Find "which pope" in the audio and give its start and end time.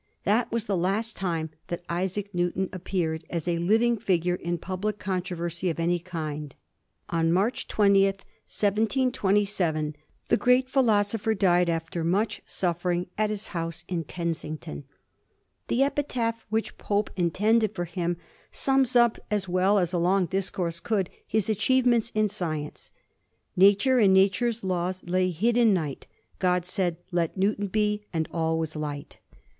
16.49-17.11